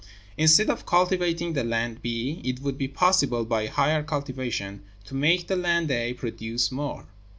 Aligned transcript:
Instead 0.35 0.67
of 0.71 0.83
cultivating 0.83 1.53
the 1.53 1.63
land 1.63 2.01
B, 2.01 2.41
it 2.43 2.59
would 2.61 2.75
be 2.75 2.87
possible, 2.87 3.45
by 3.45 3.67
higher 3.67 4.01
cultivation, 4.01 4.81
to 5.05 5.13
make 5.13 5.45
the 5.45 5.55
land 5.55 5.91
A 5.91 6.15
produce 6.15 6.71
more. 6.71 7.05